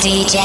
DJ. 0.00 0.38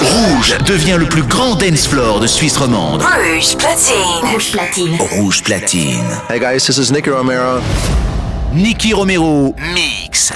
Rouge 0.00 0.58
devient 0.66 0.96
le 0.98 1.06
plus 1.06 1.22
grand 1.22 1.54
dance 1.54 1.86
floor 1.86 2.18
de 2.18 2.26
Suisse 2.26 2.56
romande. 2.56 3.02
Rouge 3.02 3.56
platine. 3.56 4.30
Rouge 4.32 4.50
platine. 4.50 4.98
Rouge 5.12 5.42
platine. 5.42 6.04
Hey 6.28 6.40
guys, 6.40 6.66
this 6.66 6.78
is 6.78 6.90
Nicky 6.90 7.10
Romero. 7.10 7.60
Nicky 8.52 8.94
Romero 8.94 9.54
mix. 9.74 10.32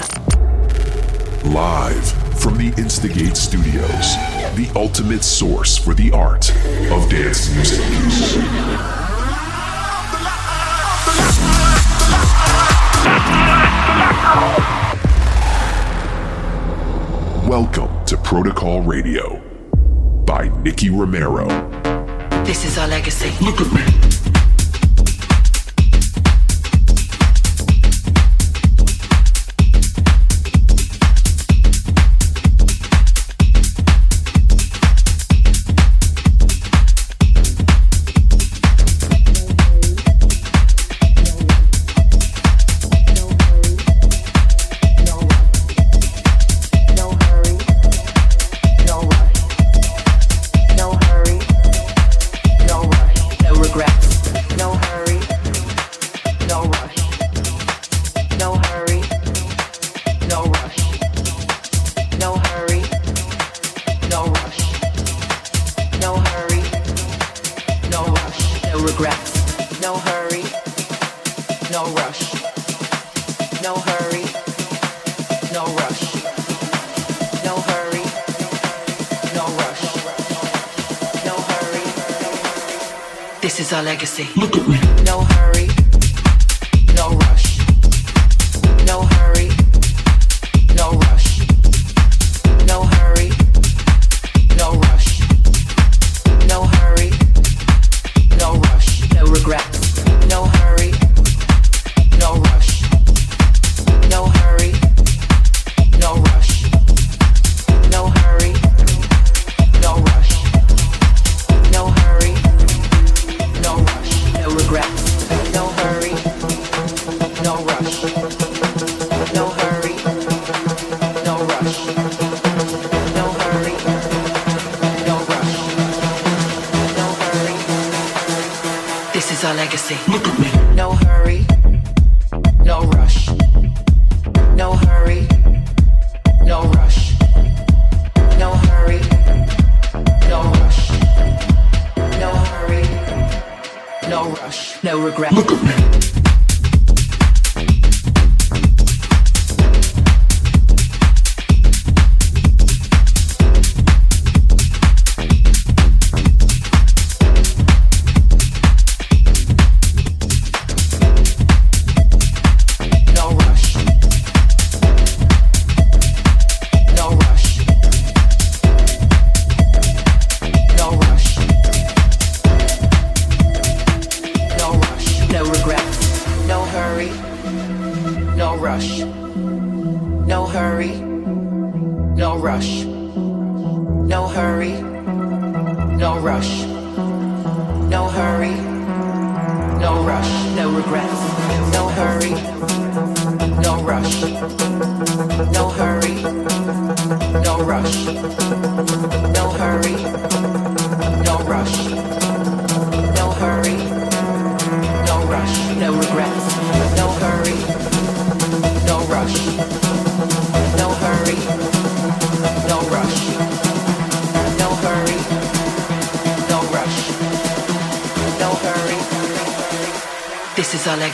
Live 1.45 2.13
from 2.38 2.56
the 2.58 2.72
Instigate 2.81 3.37
Studios, 3.37 4.15
the 4.54 4.69
ultimate 4.76 5.24
source 5.24 5.76
for 5.76 5.94
the 5.94 6.13
art 6.13 6.51
of 6.92 7.08
dance 7.10 7.51
music. 7.54 8.96
Welcome 17.59 18.05
to 18.05 18.19
Protocol 18.19 18.83
Radio 18.83 19.41
by 20.27 20.48
Nicky 20.59 20.91
Romero. 20.91 21.47
This 22.45 22.66
is 22.66 22.77
our 22.77 22.87
legacy. 22.87 23.30
Look 23.42 23.62
at 23.62 23.73
me. 23.73 24.16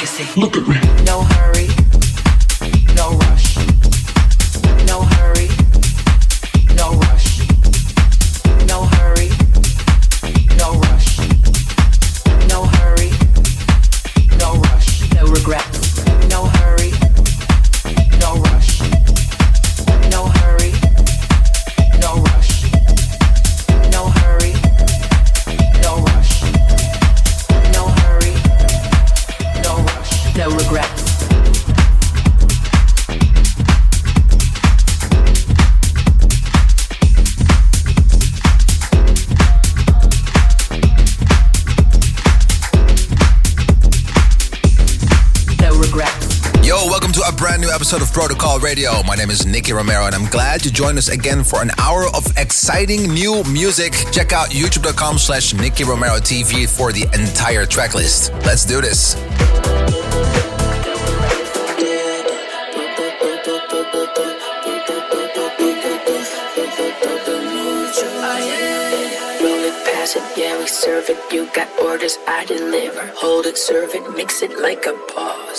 Legacy. 0.03 0.41
Look 0.41 0.57
at 0.57 0.67
me. 0.67 0.92
Radio. 48.73 49.03
My 49.03 49.17
name 49.17 49.29
is 49.29 49.45
Nicky 49.45 49.75
Romero, 49.75 50.07
and 50.07 50.15
I'm 50.15 50.25
glad 50.31 50.63
to 50.63 50.73
join 50.73 50.97
us 50.97 51.11
again 51.11 51.45
for 51.45 51.61
an 51.61 51.71
hour 51.77 52.07
of 52.15 52.25
exciting 52.39 53.13
new 53.13 53.45
music. 53.45 53.93
Check 54.13 54.33
out 54.33 54.49
youtube.com 54.49 55.19
slash 55.19 55.53
Nicky 55.53 55.85
Romero 55.85 56.17
TV 56.17 56.67
for 56.67 56.91
the 56.91 57.03
entire 57.13 57.67
track 57.67 57.93
list. 57.95 58.33
Let's 58.47 58.65
do 58.65 58.81
this. 58.81 59.15
Yeah, 70.37 70.59
we 70.59 70.67
serve 70.67 71.11
it. 71.11 71.19
You 71.31 71.47
got 71.55 71.69
orders, 71.79 72.17
I 72.27 72.47
deliver. 72.47 73.07
Hold 73.17 73.45
it, 73.47 73.59
serve 73.59 73.95
it, 73.95 74.17
mix 74.17 74.41
it 74.43 74.59
like 74.61 74.87
a 74.87 74.95
boss. 75.15 75.52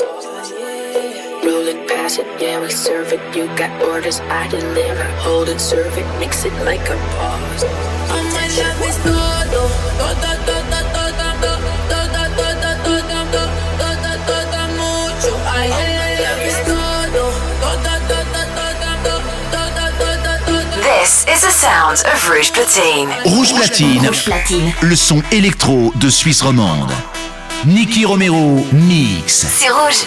It, 2.15 2.27
yeah, 2.39 2.61
we 2.61 2.69
serve 2.69 3.11
it. 3.11 3.21
You 3.35 3.47
got 3.57 3.71
orders, 3.81 4.19
I 4.29 4.47
deliver. 4.47 5.03
Hold 5.25 5.49
it, 5.49 5.59
serve 5.59 5.97
it, 5.97 6.05
mix 6.19 6.45
it 6.45 6.53
like 6.63 6.87
a 6.89 6.95
pause. 7.17 7.63
Oh, 7.65 8.21
my 8.37 8.45
love 8.53 8.81
is 8.85 8.97
todo, 9.01 9.65
todo, 9.97 10.21
todo, 10.21 10.45
todo, 10.45 10.77
todo, 10.93 11.17
todo, 11.33 11.57
todo, 11.89 12.21
todo, 12.45 13.09
todo, 13.33 13.49
todo, 13.81 14.11
todo, 14.29 14.61
mucho. 14.77 15.31
Ay, 15.57 15.69
my 15.73 16.11
love 16.21 16.45
is 16.45 16.59
todo, 16.69 17.33
todo, 17.61 17.81
todo, 17.81 18.21
todo, 18.29 18.61
todo, 19.49 19.85
todo, 20.05 20.29
todo. 20.45 20.83
This 20.83 21.25
is 21.27 21.41
the 21.41 21.49
sound 21.49 22.03
of 22.05 22.29
Rouge 22.29 22.51
Platine. 22.51 23.09
Rouge 23.25 23.53
Platine, 23.55 24.05
Rouge 24.05 24.25
Platine. 24.25 24.73
le 24.83 24.95
son 24.95 25.23
électro 25.31 25.91
de 25.95 26.09
Suisse 26.11 26.43
romande. 26.43 26.91
Nicky 27.65 28.05
Romero 28.05 28.63
mix. 28.71 29.47
C'est 29.47 29.69
rouge. 29.69 30.05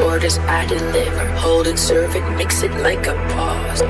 Orders, 0.00 0.38
I 0.38 0.66
deliver. 0.66 1.26
Hold 1.44 1.66
it, 1.66 1.78
serve 1.78 2.16
it, 2.16 2.28
mix 2.36 2.62
it 2.62 2.72
like 2.82 3.06
a 3.06 3.14
pause. 3.34 3.82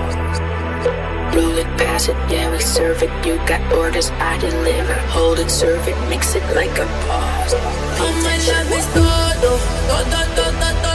Roll 1.35 1.59
it, 1.59 1.67
pass 1.77 2.09
it, 2.09 2.17
yeah, 2.31 2.51
we 2.51 2.61
serve 2.61 3.03
it. 3.03 3.11
You 3.27 3.37
got 3.47 3.61
orders, 3.73 4.11
I 4.11 4.39
deliver. 4.39 4.95
Hold 5.11 5.39
it, 5.41 5.51
serve 5.51 5.87
it, 5.89 5.97
mix 6.09 6.35
it 6.35 6.45
like 6.55 6.79
a 6.79 6.87
pause. 7.07 7.55
Oh, 7.57 8.21
my 8.23 8.37
love 8.49 8.73
is 8.73 8.87
todo, 8.95 9.59
todo, 9.89 10.21
todo, 10.37 10.73
todo, 10.83 10.94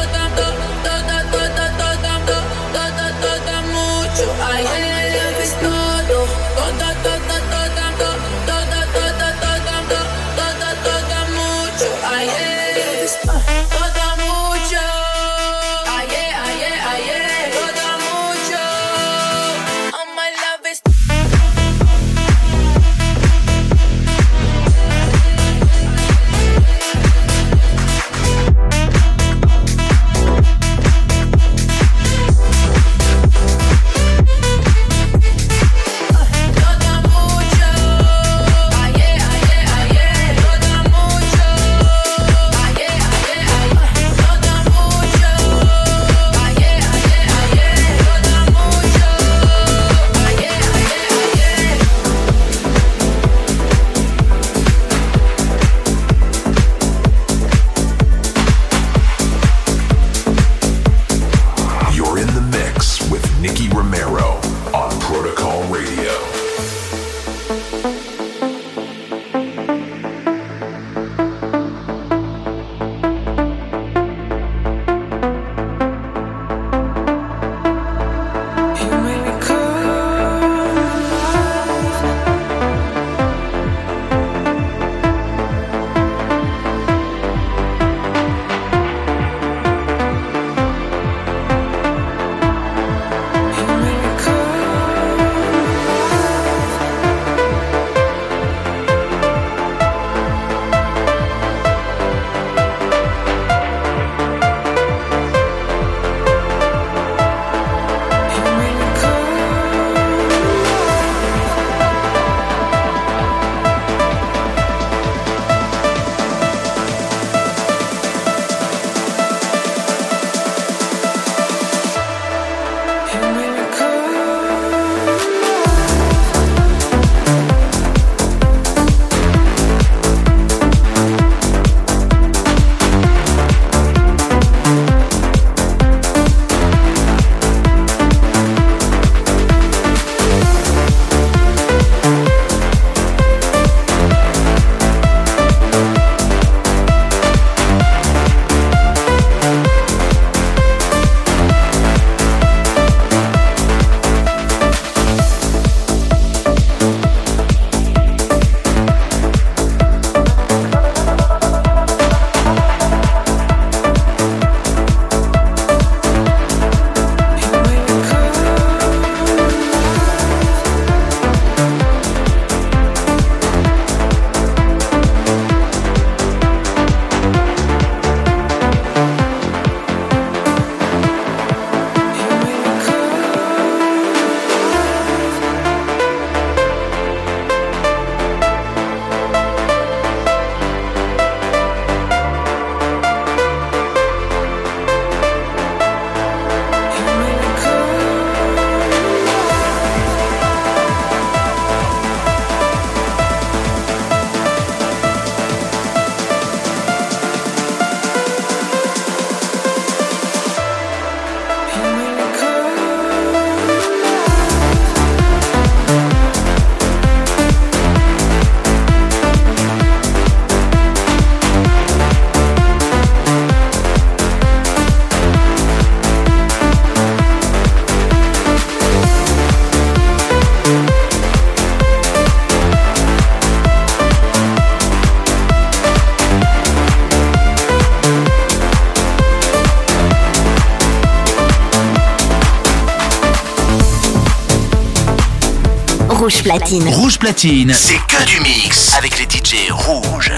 Platine. 246.50 246.88
Rouge 246.88 247.20
Platine, 247.20 247.72
c'est 247.75 248.00
que 248.08 248.25
du 248.25 248.39
mix 248.41 248.96
avec 248.98 249.20
les 249.20 249.25
DJ 249.25 249.70
rouges. 249.70 250.32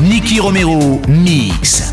Nicky 0.00 0.38
Romero, 0.38 1.00
mix. 1.08 1.92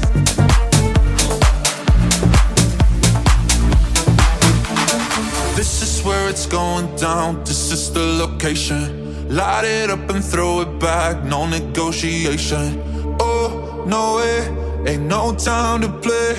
This 5.56 5.82
is 5.82 6.06
where 6.06 6.30
it's 6.30 6.46
going 6.46 6.96
down. 6.96 7.44
This 7.44 7.72
is 7.72 7.92
the 7.92 8.20
location. 8.20 9.28
Light 9.30 9.64
it 9.64 9.90
up 9.90 10.08
and 10.12 10.22
throw 10.22 10.62
it 10.62 10.78
back. 10.80 11.24
No 11.24 11.48
negotiation. 11.48 12.80
Oh, 13.20 13.84
no 13.88 14.18
way. 14.18 14.48
Ain't 14.86 15.08
no 15.08 15.34
time 15.34 15.82
to 15.82 15.90
play. 15.90 16.36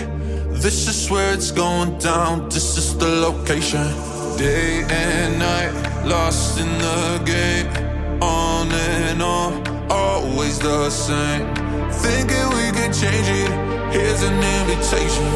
This 0.52 0.86
is 0.86 1.10
where 1.10 1.34
it's 1.34 1.50
going 1.50 1.98
down. 1.98 2.48
This 2.50 2.78
is 2.78 2.96
the 2.96 3.08
location. 3.08 3.82
Day 4.38 4.84
and 4.88 5.40
night, 5.40 5.89
lost 6.04 6.58
in 6.60 6.68
the 6.78 7.22
game. 7.24 7.66
On 8.22 8.70
and 8.70 9.22
on, 9.22 9.66
always 9.90 10.58
the 10.58 10.90
same. 10.90 11.46
Thinking 11.90 12.46
we 12.56 12.70
could 12.76 12.92
change 12.92 13.28
it. 13.28 13.50
Here's 13.92 14.22
an 14.22 14.38
invitation. 14.58 15.26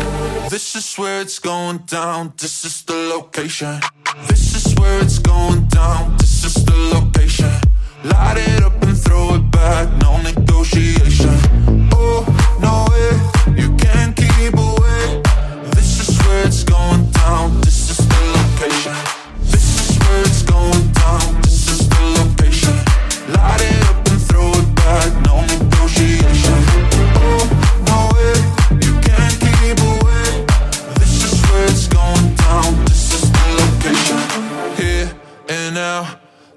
This 0.48 0.76
is 0.76 0.94
where 0.96 1.20
it's 1.20 1.38
going 1.38 1.78
down. 1.86 2.32
This 2.36 2.64
is 2.64 2.82
the 2.82 2.94
location. 2.94 3.80
This 4.28 4.54
is 4.54 4.74
where 4.78 5.00
it's 5.00 5.18
going 5.18 5.66
down. 5.68 6.16
This 6.18 6.44
is 6.44 6.64
the 6.64 6.76
location. 6.94 7.50
Light 8.04 8.38
it 8.38 8.62
up 8.62 8.80
and 8.82 8.96
throw 8.96 9.34
it 9.34 9.50
back. 9.50 9.88
No 10.00 10.20
negotiation. 10.22 11.43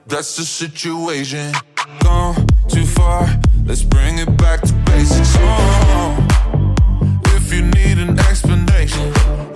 That's 0.07 0.37
the 0.37 0.43
situation. 0.43 1.53
Gone 1.99 2.47
too 2.69 2.85
far. 2.85 3.27
Let's 3.65 3.83
bring 3.83 4.19
it 4.19 4.37
back 4.37 4.61
to 4.61 4.73
basics. 4.85 5.35
Oh, 5.37 6.27
if 7.35 7.51
you 7.51 7.63
need 7.63 7.97
an 7.97 8.17
explanation, 8.17 9.11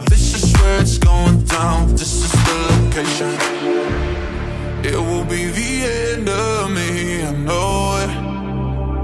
this 0.10 0.36
is 0.36 0.52
where 0.60 0.82
it's 0.82 0.98
going 0.98 1.46
down. 1.46 1.92
This 1.92 2.26
is 2.26 2.32
the 2.32 2.56
location. 2.70 3.32
It 4.84 5.00
will 5.00 5.24
be 5.24 5.46
the 5.46 5.84
end 5.86 6.28
of 6.28 6.70
me. 6.72 7.24
I 7.24 7.32
know 7.32 7.98
it. 8.04 8.10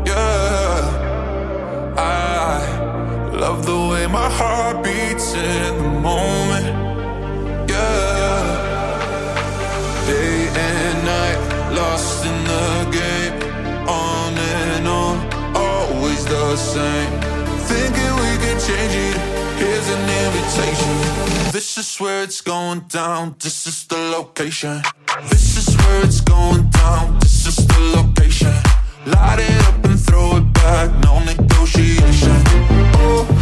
Yeah. 0.10 0.84
I 1.98 3.30
love 3.32 3.66
the 3.66 3.88
way 3.89 4.06
my 4.08 4.30
heart 4.30 4.84
beats 4.84 5.34
in 5.34 5.77
the 5.77 5.89
moment. 6.01 7.70
Yeah. 7.70 8.57
Lost 11.78 12.26
in 12.26 12.38
the 12.44 12.68
game. 13.00 13.34
On 13.88 14.34
and 14.36 14.88
on, 14.88 15.16
always 15.56 16.26
the 16.26 16.56
same. 16.56 17.12
Thinking 17.72 18.12
we 18.24 18.32
can 18.44 18.58
change 18.68 18.96
it. 19.08 19.18
Here's 19.62 19.88
an 19.96 20.04
invitation. 20.24 20.94
This 21.52 21.78
is 21.78 21.90
where 22.00 22.24
it's 22.24 22.42
going 22.42 22.82
down. 22.90 23.36
This 23.40 23.68
is 23.68 23.86
the 23.86 24.02
location. 24.18 24.82
This 25.30 25.58
is 25.62 25.76
where 25.78 26.04
it's 26.06 26.22
going 26.22 26.64
down. 26.70 27.20
This 27.20 27.46
is 27.52 27.58
the 27.68 27.80
location. 27.98 28.56
Light 29.06 29.40
it 29.40 29.60
up 29.68 29.86
and 29.86 30.00
throw 30.00 30.38
it 30.38 30.48
back. 30.54 30.90
No 31.06 31.14
negotiation. 31.32 32.38
Oh, 33.06 33.37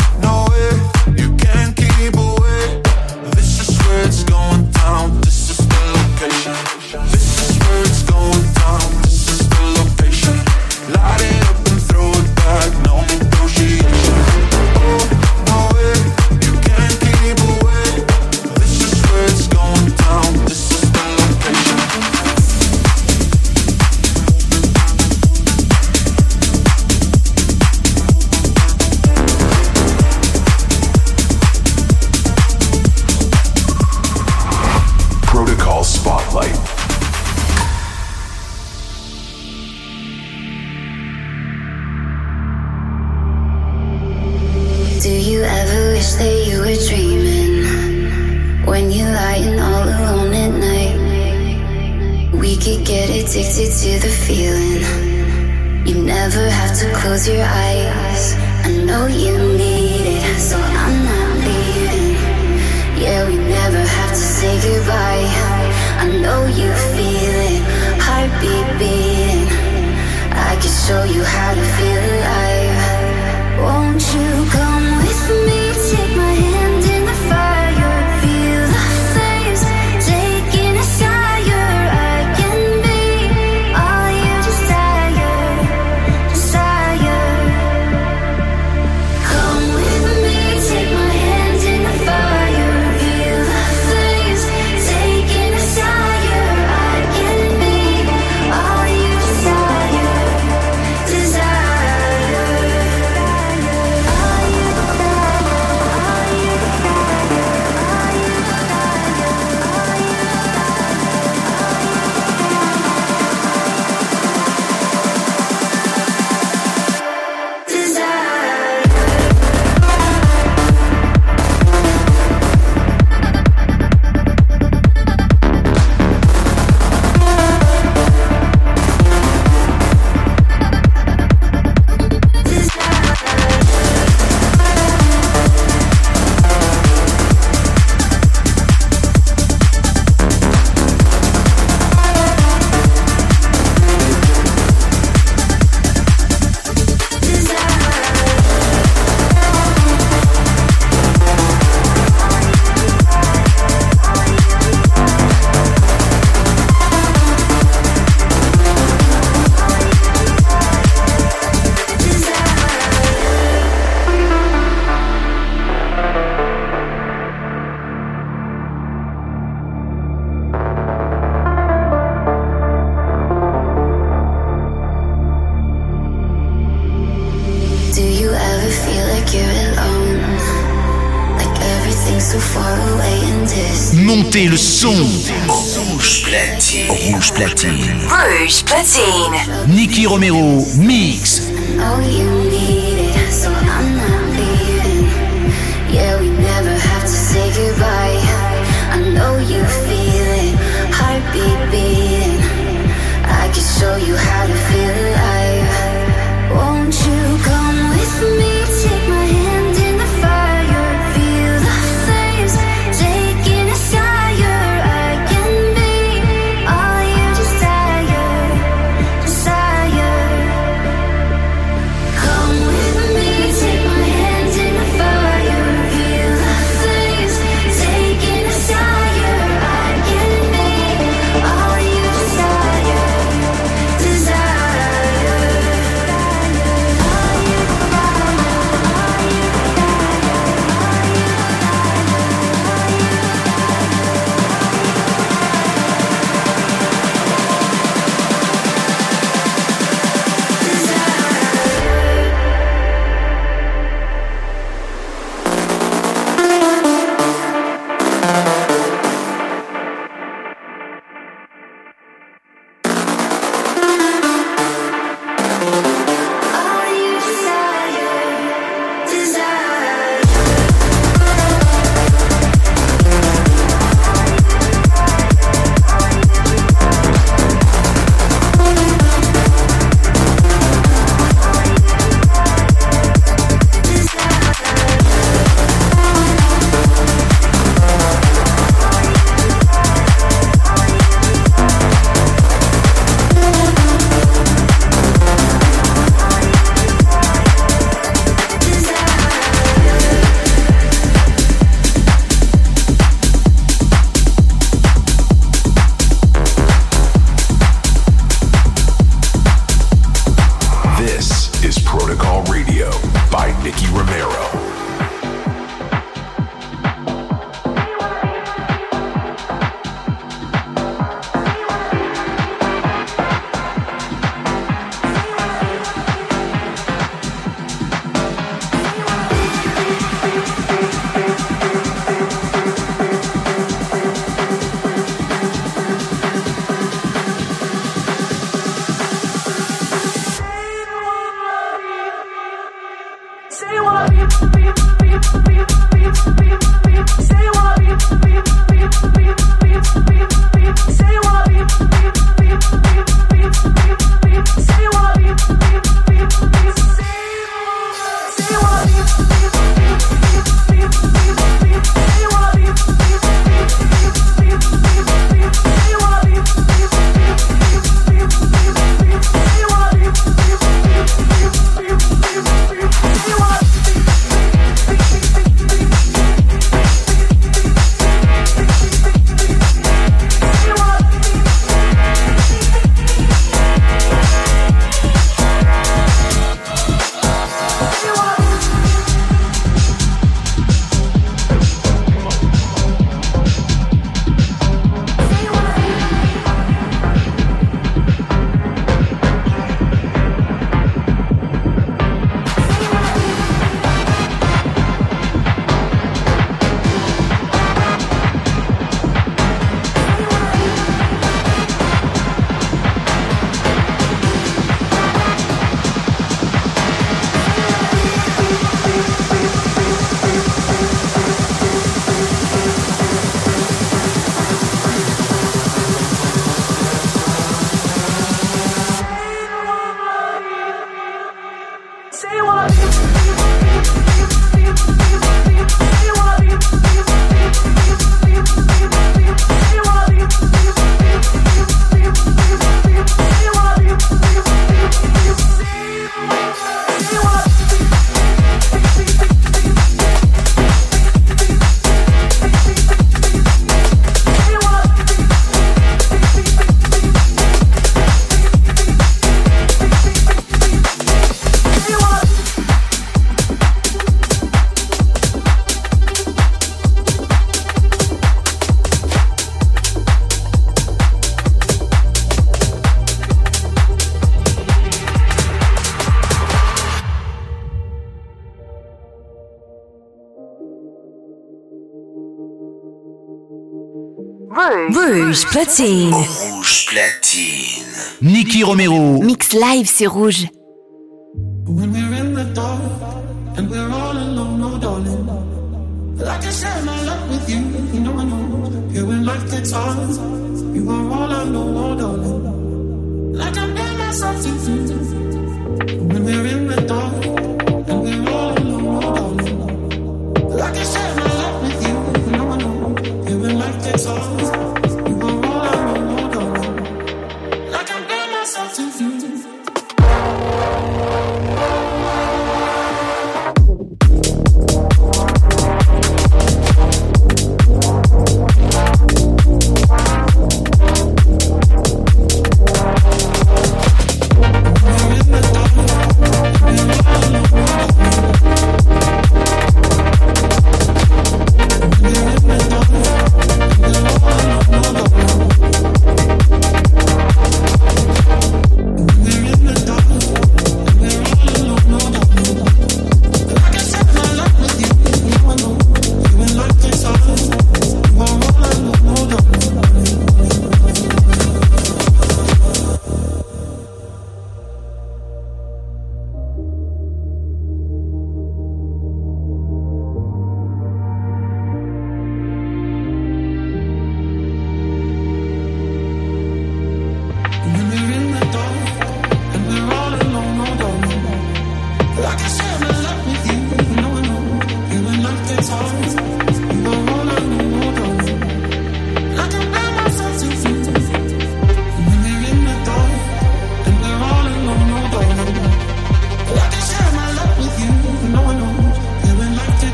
platine. 485.56 486.14
Rouge 486.14 486.86
platine. 486.86 487.86
Niki 488.22 488.62
Romero. 488.62 489.22
Mix 489.22 489.54
live, 489.54 489.90
c'est 489.90 490.06
rouge. 490.06 490.48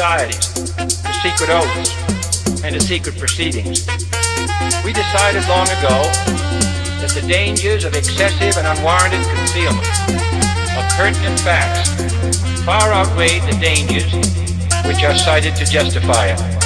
societies, 0.00 0.54
the 0.76 1.12
secret 1.20 1.50
oaths, 1.50 2.64
and 2.64 2.74
the 2.74 2.80
secret 2.80 3.18
proceedings. 3.18 3.86
We 4.82 4.94
decided 4.94 5.46
long 5.46 5.68
ago 5.76 6.08
that 7.04 7.12
the 7.12 7.20
dangers 7.28 7.84
of 7.84 7.94
excessive 7.94 8.56
and 8.56 8.66
unwarranted 8.66 9.20
concealment 9.36 9.84
of 10.72 10.88
pertinent 10.96 11.38
facts 11.40 11.92
far 12.64 12.94
outweighed 12.94 13.42
the 13.42 13.58
dangers 13.60 14.10
which 14.88 15.04
are 15.04 15.14
cited 15.14 15.54
to 15.56 15.66
justify 15.66 16.28
it. 16.28 16.59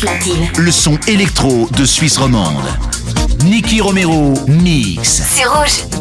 Platine. 0.00 0.48
Le 0.56 0.70
son 0.70 0.98
électro 1.08 1.68
de 1.76 1.84
Suisse 1.84 2.16
romande. 2.16 2.64
Nicky 3.44 3.82
Romero 3.82 4.32
mix. 4.48 5.22
C'est 5.28 5.44
rouge. 5.44 5.99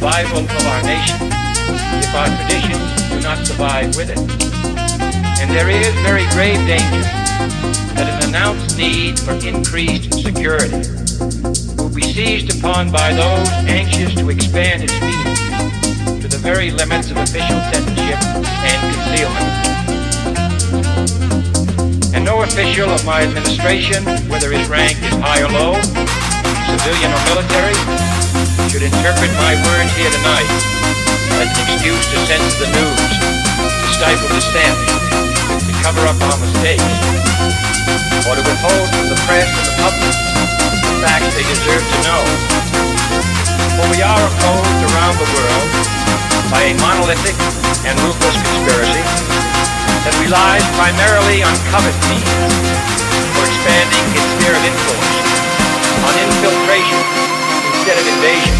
Survival 0.00 0.38
of 0.38 0.66
our 0.66 0.82
nation 0.84 1.16
if 2.00 2.14
our 2.14 2.24
traditions 2.40 3.10
do 3.10 3.20
not 3.20 3.36
survive 3.46 3.94
with 3.96 4.08
it. 4.08 4.16
And 4.16 5.50
there 5.50 5.68
is 5.68 5.92
very 6.00 6.24
grave 6.32 6.56
danger 6.64 7.04
that 7.92 8.08
an 8.08 8.30
announced 8.30 8.78
need 8.78 9.20
for 9.20 9.32
increased 9.46 10.14
security 10.24 10.88
will 11.76 11.92
be 11.92 12.00
seized 12.00 12.48
upon 12.56 12.90
by 12.90 13.12
those 13.12 13.46
anxious 13.68 14.14
to 14.14 14.30
expand 14.30 14.84
its 14.84 14.96
meaning 15.04 15.36
to 16.18 16.28
the 16.28 16.40
very 16.40 16.70
limits 16.70 17.10
of 17.10 17.18
official 17.18 17.60
censorship 17.68 18.16
and 18.64 18.80
concealment. 18.96 19.48
And 22.16 22.24
no 22.24 22.40
official 22.40 22.88
of 22.88 23.04
my 23.04 23.20
administration, 23.20 24.02
whether 24.32 24.50
his 24.50 24.66
rank 24.66 24.96
is 24.96 25.12
high 25.20 25.42
or 25.44 25.52
low, 25.52 25.76
civilian 26.72 27.12
or 27.12 27.20
military, 27.28 28.19
should 28.70 28.86
interpret 28.86 29.30
my 29.34 29.58
words 29.66 29.90
here 29.98 30.10
tonight 30.10 30.50
as 31.42 31.50
an 31.50 31.58
excuse 31.66 32.04
to 32.10 32.16
censor 32.26 32.62
the 32.62 32.70
news, 32.70 33.12
to 33.58 33.88
stifle 33.90 34.30
dissent, 34.30 34.78
to 35.66 35.72
cover 35.82 36.02
up 36.06 36.18
our 36.30 36.38
mistakes, 36.38 36.86
or 38.26 38.38
to 38.38 38.42
withhold 38.46 38.86
from 38.94 39.06
the 39.10 39.18
press 39.26 39.50
and 39.50 39.66
the 39.66 39.76
public 39.82 40.14
the 40.86 40.96
facts 41.02 41.34
they 41.34 41.46
deserve 41.46 41.82
to 41.82 41.98
know. 42.06 42.22
For 43.74 43.86
we 43.90 44.00
are 44.04 44.22
opposed 44.22 44.80
around 44.92 45.16
the 45.18 45.28
world 45.34 45.68
by 46.52 46.70
a 46.70 46.74
monolithic 46.78 47.36
and 47.86 47.94
ruthless 48.06 48.36
conspiracy 48.38 49.04
that 50.04 50.14
relies 50.20 50.64
primarily 50.76 51.42
on 51.42 51.54
covert 51.74 51.96
means 52.06 52.28
for 53.34 53.44
expanding 53.48 54.04
its 54.14 54.28
sphere 54.36 54.54
of 54.54 54.62
influence, 54.62 55.16
on 56.06 56.14
infiltration 56.22 57.39
instead 57.90 58.06
of 58.06 58.14
invasion. 58.14 58.59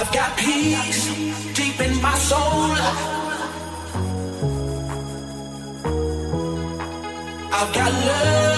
I've 0.00 0.12
got 0.12 0.36
peace 0.36 1.06
deep 1.54 1.80
in 1.80 2.00
my 2.00 2.14
soul. 2.18 2.70
I've 7.50 7.74
got 7.74 7.92
love. 7.92 8.57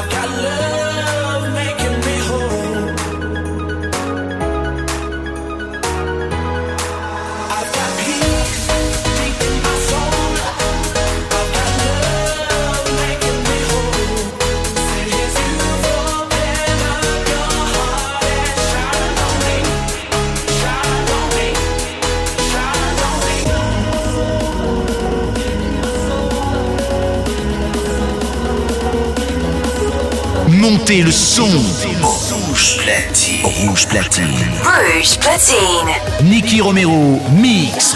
I've 0.00 0.08
got 0.08 0.28
love. 0.30 0.69
Montez 30.90 31.02
le 31.02 31.12
son. 31.12 31.46
Rouge 32.02 32.78
platine. 32.78 33.44
Rouge 33.44 33.86
platine. 33.86 34.24
Rouge 34.64 35.18
platine. 35.20 36.28
Nicky 36.28 36.60
Romero, 36.60 37.20
mix. 37.30 37.94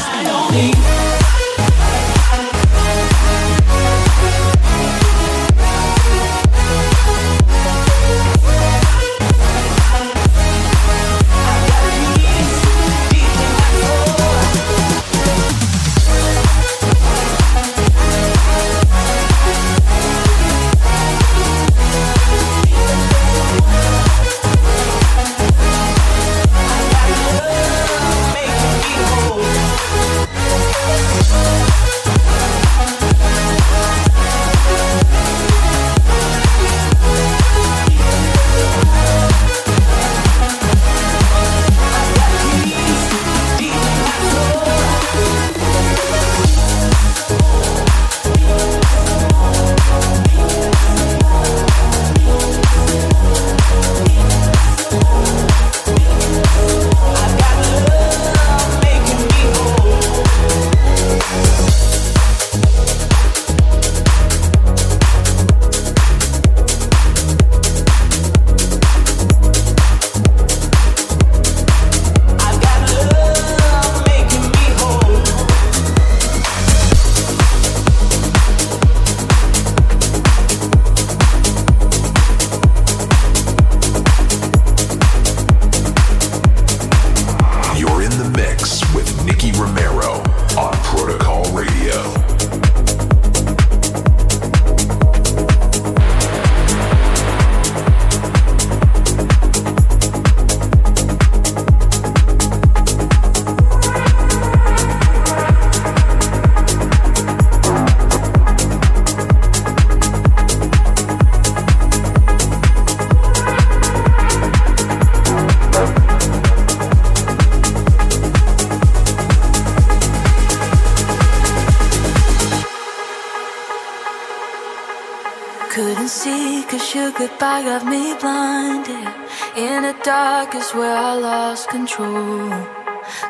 Where 130.74 130.96
I 130.96 131.14
lost 131.14 131.68
control. 131.68 132.50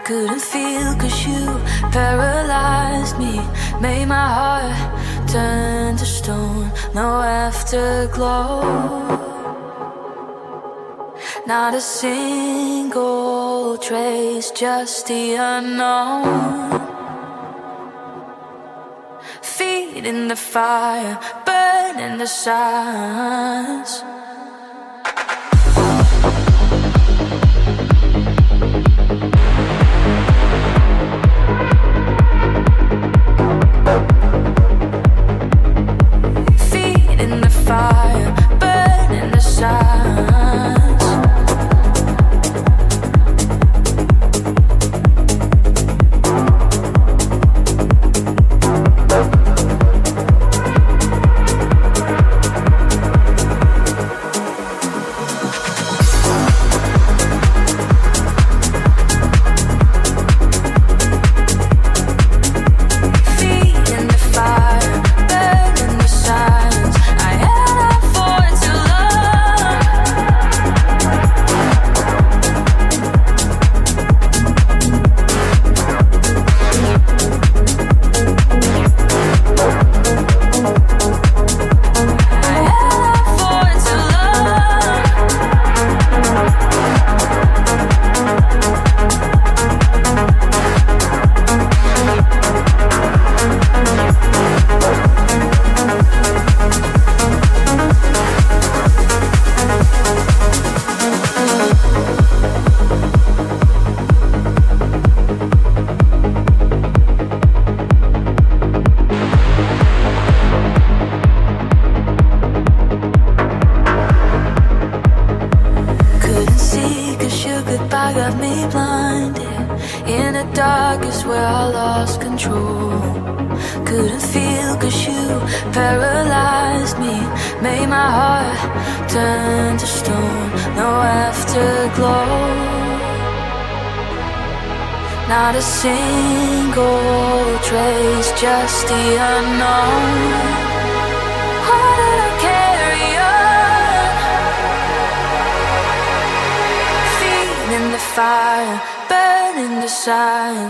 Couldn't 0.04 0.40
feel 0.40 0.94
cause 0.96 1.26
you 1.26 1.44
paralyzed 1.90 3.18
me. 3.18 3.34
Made 3.80 4.06
my 4.06 4.28
heart 4.38 5.28
turn 5.28 5.96
to 5.96 6.06
stone. 6.06 6.70
No 6.94 7.20
afterglow. 7.20 8.62
Not 11.46 11.74
a 11.74 11.80
single 11.80 13.76
trace, 13.78 14.50
just 14.52 15.06
the 15.08 15.34
unknown. 15.34 16.80
Feet 19.42 20.06
in 20.06 20.28
the 20.28 20.36
fire, 20.36 21.18
burning 21.44 22.18
the 22.18 22.26
signs. 22.26 23.23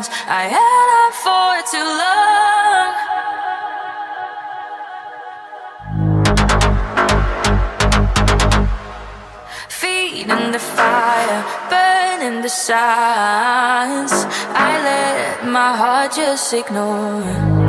Signs 0.02 0.08
I 0.26 0.44
held 0.56 0.90
on 1.00 1.12
for 1.24 1.62
too 1.72 1.88
long. 2.02 2.94
Feeding 9.68 10.52
the 10.52 10.58
fire, 10.58 11.44
burning 11.70 12.42
the 12.42 12.48
signs 12.48 14.12
I 14.12 14.70
let 14.88 15.46
my 15.46 15.76
heart 15.76 16.12
just 16.14 16.52
ignore. 16.52 17.63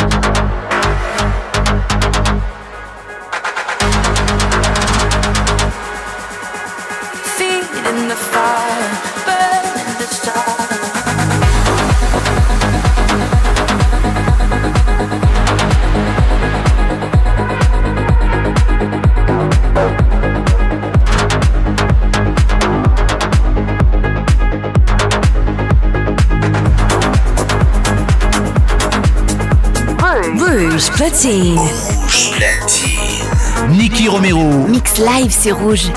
Platine. 31.08 31.56
Rouge 31.60 32.32
Platine. 32.36 33.78
Nicky 33.78 34.08
Romero. 34.08 34.42
Mix 34.68 34.98
live, 34.98 35.30
c'est. 35.30 35.52
Rouge 35.52 35.92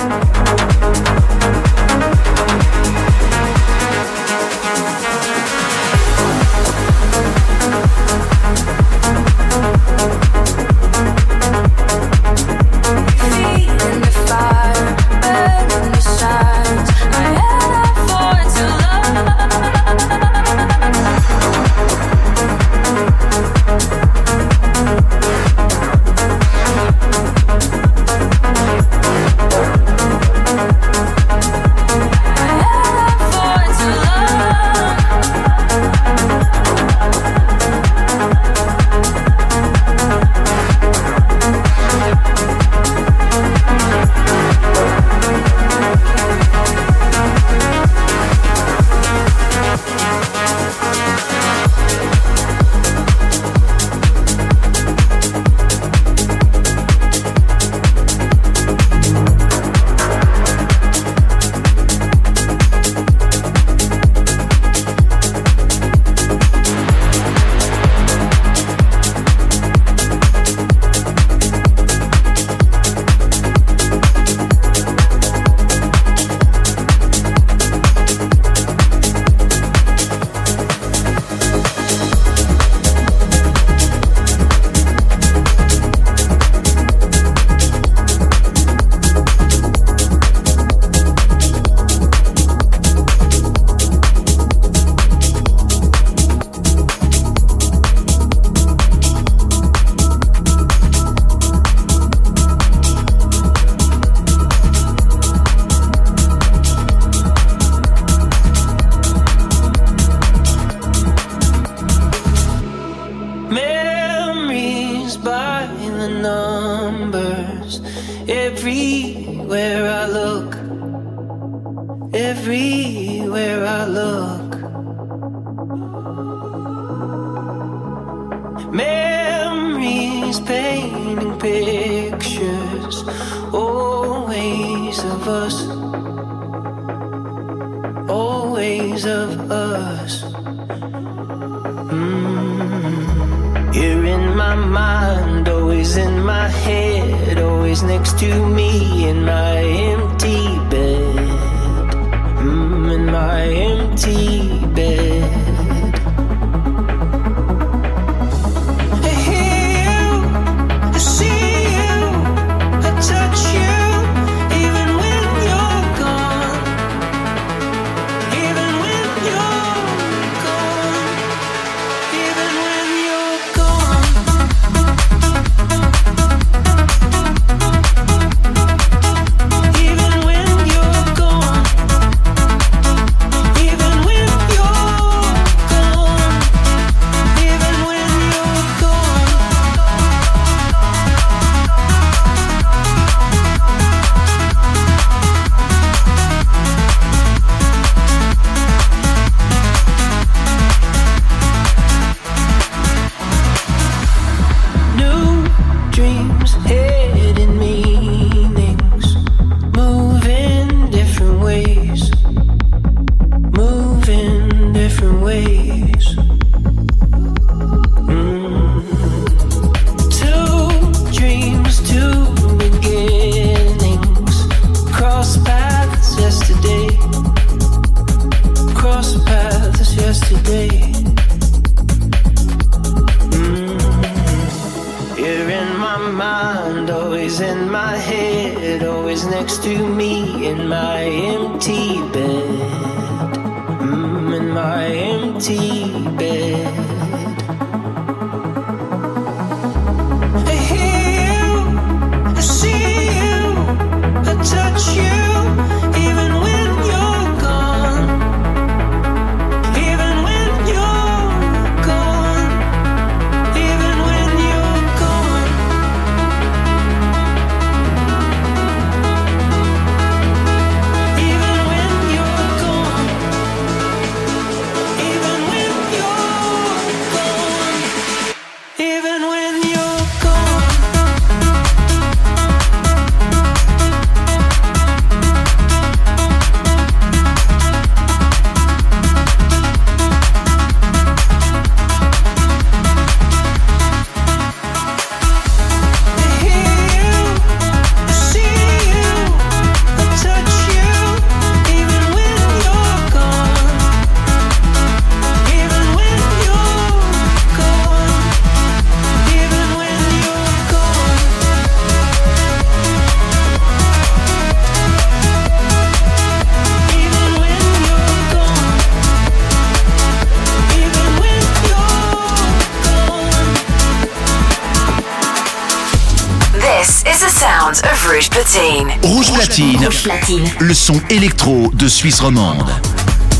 Platine. 330.03 330.47
Le 330.59 330.73
son 330.73 330.99
électro 331.09 331.69
de 331.73 331.87
Suisse 331.87 332.21
romande. 332.21 332.69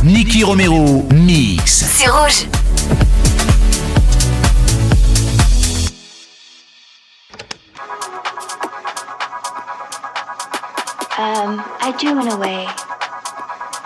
Nicky 0.03 0.43
Romero 0.43 1.07
mix. 1.13 1.85
C'est 1.95 2.09
rouge. 2.09 2.47
Um, 11.17 11.63
I 11.81 11.93
do 11.99 12.19
in 12.19 12.27
a 12.27 12.37
way. 12.37 12.65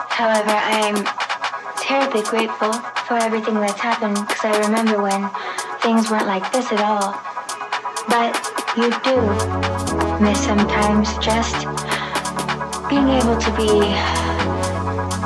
However, 0.09 0.51
I'm 0.51 1.03
terribly 1.77 2.21
grateful 2.23 2.73
for 3.07 3.17
everything 3.17 3.55
that's 3.55 3.79
happened 3.79 4.17
because 4.27 4.45
I 4.45 4.59
remember 4.59 5.01
when 5.01 5.29
things 5.81 6.09
weren't 6.09 6.27
like 6.27 6.51
this 6.51 6.71
at 6.71 6.79
all. 6.79 7.13
But 8.07 8.33
you 8.75 8.89
do 9.03 10.23
miss 10.23 10.39
sometimes 10.43 11.17
just 11.19 11.67
being 12.93 13.09
able 13.09 13.37
to 13.37 13.51
be 13.57 13.69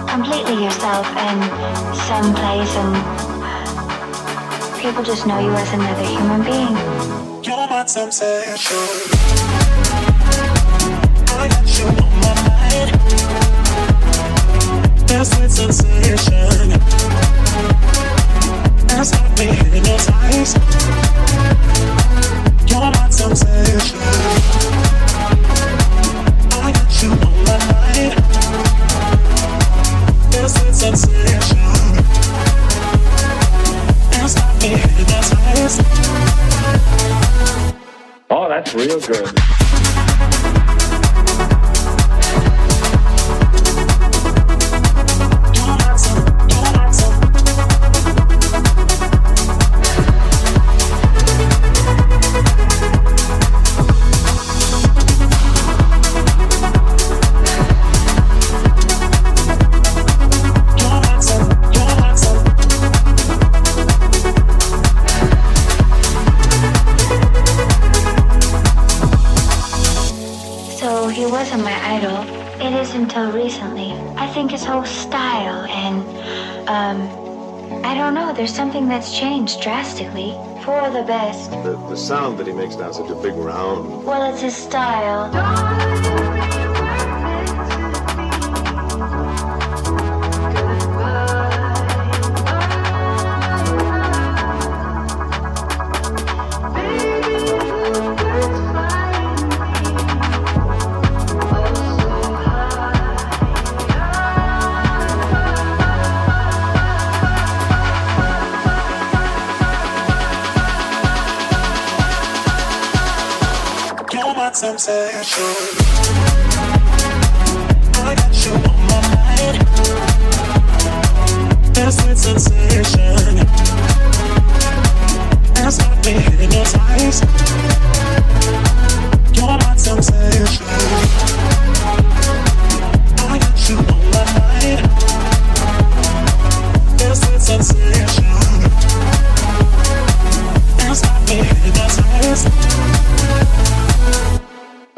completely 0.08 0.64
yourself 0.64 1.06
in 1.28 1.38
some 2.08 2.34
place 2.34 2.74
and 2.84 2.94
people 4.82 5.04
just 5.04 5.28
know 5.28 5.38
you 5.40 5.52
as 5.52 5.74
another 5.74 6.06
human 6.06 6.44
being. 6.44 6.76
You're 7.44 7.68
sensation. 7.88 8.78
I 8.78 9.37
the 80.98 81.04
best. 81.04 81.52
The, 81.52 81.78
the 81.90 81.96
sound 81.98 82.40
that 82.40 82.48
he 82.48 82.54
makes 82.54 82.76
now, 82.76 82.92
such 82.92 83.10
a 83.10 83.16
big 83.16 83.36
round. 83.36 84.04
Well, 84.04 84.32
it's 84.32 84.42
his 84.42 84.56
style. 84.56 85.67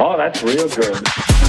Oh, 0.02 0.16
that's 0.18 0.42
real 0.42 0.70
good. 0.70 1.49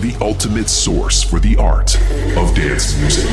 the 0.00 0.16
ultimate 0.20 0.68
source 0.68 1.22
for 1.22 1.38
the 1.38 1.56
art 1.56 1.96
of 2.36 2.54
dance 2.54 2.96
music. 2.98 3.28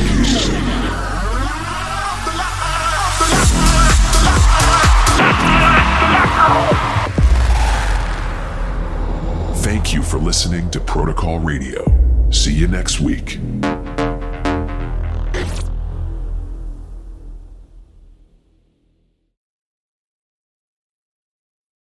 Thank 9.62 9.94
you 9.94 10.02
for 10.02 10.18
listening 10.18 10.70
to 10.70 10.80
Protocol 10.80 11.38
Radio. 11.38 11.84
See 12.30 12.52
you 12.52 12.66
next 12.68 13.00
week. 13.00 13.38